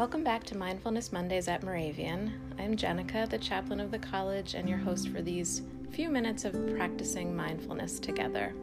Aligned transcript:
Welcome 0.00 0.24
back 0.24 0.44
to 0.44 0.56
Mindfulness 0.56 1.12
Mondays 1.12 1.46
at 1.46 1.62
Moravian. 1.62 2.32
I'm 2.58 2.74
Jenica, 2.74 3.28
the 3.28 3.36
chaplain 3.36 3.80
of 3.80 3.90
the 3.90 3.98
college, 3.98 4.54
and 4.54 4.66
your 4.66 4.78
host 4.78 5.10
for 5.10 5.20
these 5.20 5.60
few 5.90 6.08
minutes 6.08 6.46
of 6.46 6.54
practicing 6.74 7.36
mindfulness 7.36 8.00
together. 8.00 8.54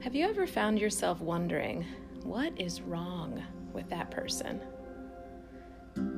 Have 0.00 0.16
you 0.16 0.26
ever 0.26 0.48
found 0.48 0.80
yourself 0.80 1.20
wondering, 1.20 1.86
what 2.24 2.52
is 2.60 2.80
wrong 2.80 3.40
with 3.72 3.88
that 3.90 4.10
person? 4.10 4.60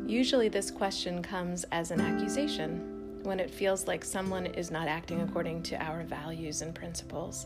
Usually, 0.06 0.48
this 0.48 0.70
question 0.70 1.22
comes 1.22 1.64
as 1.72 1.90
an 1.90 2.00
accusation 2.00 3.20
when 3.22 3.38
it 3.38 3.50
feels 3.50 3.86
like 3.86 4.02
someone 4.02 4.46
is 4.46 4.70
not 4.70 4.88
acting 4.88 5.20
according 5.20 5.62
to 5.64 5.76
our 5.76 6.04
values 6.04 6.62
and 6.62 6.74
principles. 6.74 7.44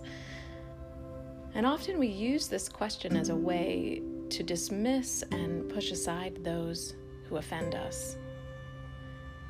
And 1.56 1.66
often 1.66 1.98
we 1.98 2.06
use 2.06 2.46
this 2.46 2.68
question 2.68 3.16
as 3.16 3.28
a 3.28 3.34
way 3.34 4.02
to 4.30 4.42
dismiss 4.42 5.22
and 5.30 5.68
push 5.68 5.90
aside 5.90 6.42
those 6.42 6.94
who 7.28 7.36
offend 7.36 7.74
us. 7.74 8.16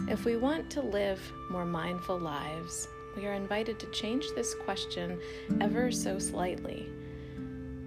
If 0.09 0.25
we 0.25 0.37
want 0.37 0.71
to 0.71 0.83
live 0.83 1.21
more 1.51 1.65
mindful 1.65 2.19
lives, 2.19 2.89
we 3.17 3.27
are 3.27 3.33
invited 3.33 3.79
to 3.81 3.91
change 3.93 4.27
this 4.35 4.55
question 4.55 5.19
ever 5.61 5.91
so 5.91 6.19
slightly. 6.19 6.89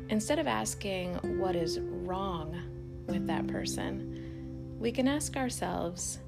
Instead 0.09 0.39
of 0.39 0.47
asking 0.47 1.16
what 1.39 1.55
is 1.55 1.80
wrong 1.80 2.59
with 3.05 3.27
that 3.27 3.45
person, 3.47 4.75
we 4.80 4.91
can 4.91 5.08
ask 5.08 5.38
ourselves 5.38 6.19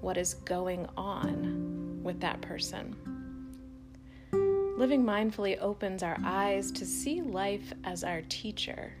what 0.00 0.16
is 0.16 0.34
going 0.34 0.86
on 0.96 2.00
with 2.02 2.20
that 2.20 2.40
person. 2.40 2.94
Living 4.78 5.02
mindfully 5.02 5.58
opens 5.60 6.02
our 6.02 6.18
eyes 6.24 6.70
to 6.70 6.86
see 6.86 7.20
life 7.20 7.72
as 7.84 8.04
our 8.04 8.22
teacher 8.28 8.92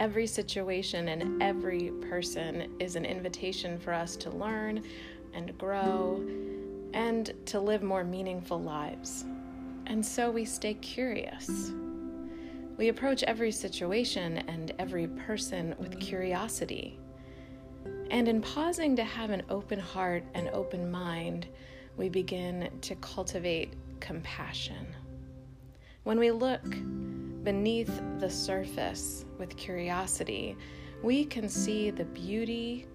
Every 0.00 0.26
situation 0.26 1.08
and 1.08 1.42
every 1.42 1.90
person 2.08 2.72
is 2.80 2.96
an 2.96 3.04
invitation 3.04 3.78
for 3.78 3.92
us 3.92 4.16
to 4.16 4.30
learn 4.30 4.82
and 5.34 5.56
grow 5.58 6.26
and 6.94 7.34
to 7.44 7.60
live 7.60 7.82
more 7.82 8.02
meaningful 8.02 8.62
lives. 8.62 9.26
And 9.84 10.04
so 10.04 10.30
we 10.30 10.46
stay 10.46 10.72
curious. 10.72 11.72
We 12.78 12.88
approach 12.88 13.22
every 13.24 13.52
situation 13.52 14.38
and 14.48 14.72
every 14.78 15.06
person 15.06 15.74
with 15.78 16.00
curiosity. 16.00 16.98
And 18.10 18.26
in 18.26 18.40
pausing 18.40 18.96
to 18.96 19.04
have 19.04 19.28
an 19.28 19.42
open 19.50 19.78
heart 19.78 20.24
and 20.32 20.48
open 20.48 20.90
mind, 20.90 21.46
we 21.98 22.08
begin 22.08 22.70
to 22.80 22.94
cultivate 22.96 23.74
compassion. 24.00 24.86
When 26.04 26.18
we 26.18 26.30
look 26.30 26.64
beneath 27.42 28.00
the 28.18 28.30
surface 28.30 29.24
with 29.38 29.56
curiosity, 29.56 30.56
we 31.02 31.24
can 31.24 31.48
see 31.48 31.90
the 31.90 32.04
beauty 32.04 32.86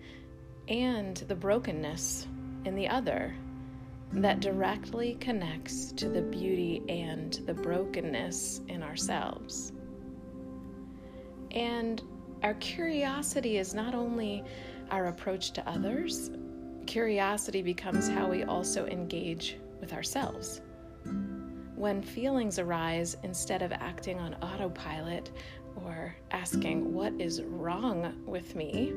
and 0.67 1.17
the 1.27 1.35
brokenness 1.35 2.27
in 2.65 2.75
the 2.75 2.87
other 2.87 3.35
that 4.13 4.39
directly 4.39 5.15
connects 5.15 5.91
to 5.91 6.09
the 6.09 6.21
beauty 6.21 6.83
and 6.87 7.41
the 7.45 7.53
brokenness 7.53 8.61
in 8.67 8.81
ourselves. 8.83 9.73
And 11.51 12.01
our 12.43 12.53
curiosity 12.55 13.57
is 13.57 13.73
not 13.73 13.95
only 13.95 14.43
our 14.91 15.07
approach 15.07 15.51
to 15.53 15.67
others, 15.67 16.31
curiosity 16.85 17.61
becomes 17.61 18.07
how 18.07 18.29
we 18.29 18.43
also 18.43 18.85
engage 18.85 19.57
with 19.79 19.93
ourselves. 19.93 20.61
When 21.75 22.01
feelings 22.01 22.57
arise, 22.57 23.17
instead 23.23 23.61
of 23.61 23.71
acting 23.73 24.17
on 24.19 24.35
autopilot 24.35 25.31
or 25.83 26.15
asking, 26.31 26.93
What 26.93 27.13
is 27.19 27.41
wrong 27.43 28.13
with 28.25 28.55
me? 28.55 28.93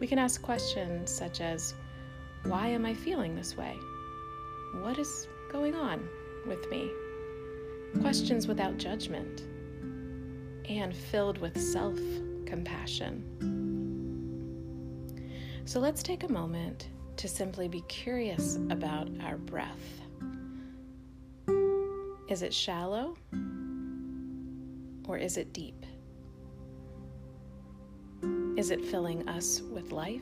we 0.00 0.06
can 0.06 0.18
ask 0.18 0.40
questions 0.40 1.10
such 1.10 1.40
as, 1.40 1.74
Why 2.44 2.68
am 2.68 2.86
I 2.86 2.94
feeling 2.94 3.34
this 3.34 3.56
way? 3.56 3.76
What 4.80 4.98
is 4.98 5.28
going 5.50 5.74
on 5.74 6.08
with 6.46 6.70
me? 6.70 6.90
Questions 8.00 8.46
without 8.46 8.76
judgment 8.76 9.42
and 10.68 10.94
filled 10.94 11.38
with 11.38 11.60
self 11.60 11.98
compassion. 12.46 13.24
So 15.64 15.80
let's 15.80 16.02
take 16.02 16.22
a 16.22 16.32
moment 16.32 16.88
to 17.16 17.28
simply 17.28 17.68
be 17.68 17.82
curious 17.82 18.56
about 18.70 19.08
our 19.22 19.36
breath. 19.36 20.00
Is 22.28 22.42
it 22.42 22.52
shallow 22.52 23.16
or 25.06 25.16
is 25.16 25.38
it 25.38 25.54
deep? 25.54 25.86
Is 28.58 28.70
it 28.70 28.84
filling 28.84 29.26
us 29.28 29.62
with 29.72 29.92
life? 29.92 30.20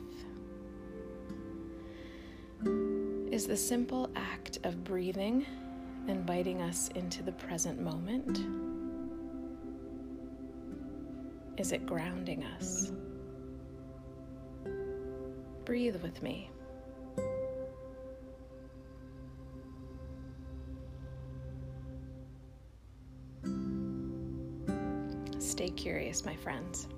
Is 3.29 3.45
the 3.45 3.57
simple 3.57 4.09
act 4.15 4.59
of 4.63 4.85
breathing 4.85 5.45
inviting 6.07 6.61
us 6.61 6.87
into 6.95 7.23
the 7.23 7.33
present 7.33 7.81
moment? 7.81 8.39
Is 11.59 11.73
it 11.73 11.85
grounding 11.85 12.45
us? 12.45 12.93
Breathe 15.65 16.01
with 16.01 16.23
me. 16.23 16.49
Stay 25.47 25.69
curious, 25.69 26.25
my 26.25 26.35
friends. 26.35 26.89